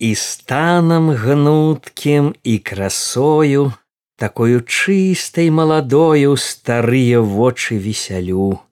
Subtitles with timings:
[0.00, 3.72] і станам гнуткім і красою,
[4.16, 8.64] такою чыстай маладою старыя вочы весялю.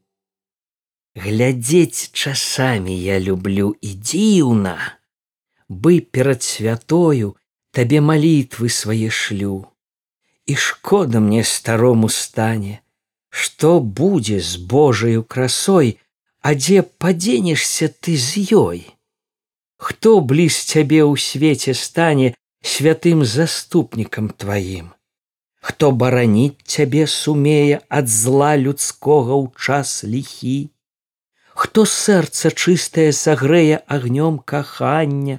[1.12, 4.76] Глядзець часамі я люблю і дзіўна,
[5.68, 7.36] бы перад святою
[7.76, 9.68] табе малітвы свае шлю.
[10.48, 12.80] І шкода мне старому стане,
[13.28, 15.98] што будзе з Божаю красой,
[16.40, 18.88] а дзе падзенешся ты з ёй.
[19.78, 24.90] Хто бліз цябе ў свеце стане святым заступнікам тваім?
[25.62, 30.70] Хто бараніць цябе сумее ад зла людскога ў час ліхі?
[31.54, 35.38] Хто сэрца чыстае сагрэе агнём кахання?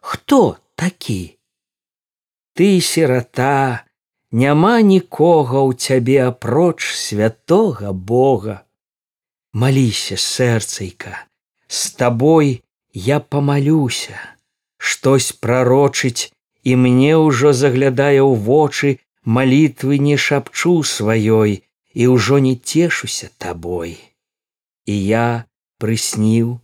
[0.00, 1.38] Хто такі?
[2.54, 3.86] Ты сірата,
[4.30, 8.62] няма нікога ў цябе апроч святого Бога.
[9.52, 11.26] Маліся сэрцайка,
[11.66, 12.62] з табой
[12.96, 14.16] я памалюся
[14.78, 16.32] штось прарочыць
[16.64, 18.92] і мне ўжо заглядае ў вочы
[19.38, 21.52] малітвы не шапчу сваёй
[21.92, 23.92] і ўжо не цешуся табой.
[24.88, 25.28] І я
[25.76, 26.56] прысніў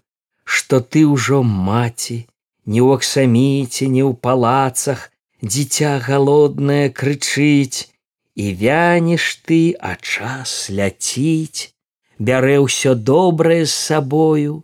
[0.56, 2.19] што ты ўжо маці
[2.64, 5.06] не ў аксаміце не ў палацах
[5.44, 7.92] дзіця галоднае крычыць
[8.41, 11.77] і вянеш ты а час ляціць
[12.17, 14.62] бярэ ўсё добрае з сабою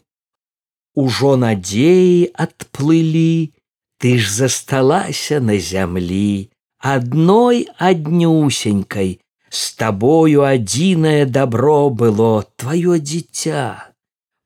[1.04, 3.54] ужо надзеі адплылі
[4.02, 9.19] ты ж засталася на зямлі адной аднюсенькай.
[9.50, 13.94] З табою адзінае добро было твоё дзіця.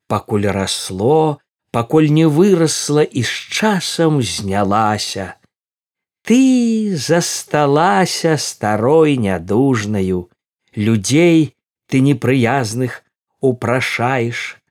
[0.09, 1.43] Пакуль расло
[1.73, 5.35] пакуль не вырасла і з часам знялася.
[6.23, 10.31] Ты засталася старой нядужнаю.
[10.77, 11.57] Людзей
[11.89, 13.03] ты непрыязных
[13.41, 14.62] упрашаеш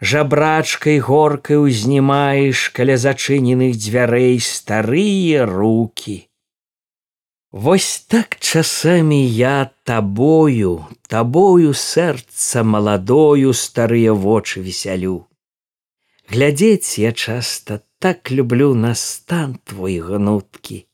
[0.00, 6.28] жабрачкай горкай узнімаеш каля зачыненых дзвярэй старыя руки.
[7.50, 15.26] Вось так часамі я табою, табою сэрца маладою старыя вочы весялю.
[16.28, 20.84] Глядзець я часта так люблю на стан твой гнуткі.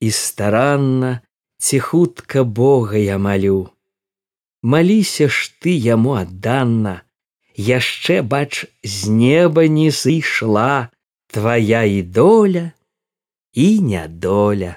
[0.00, 1.20] І старанна
[1.58, 3.70] ці хутка Бога я малю.
[4.62, 7.02] Маліся ж ты яму адданна,
[7.56, 10.88] яшчэ бач з неба не сышла
[11.26, 12.72] твоя і доля
[13.52, 14.76] і нядоля.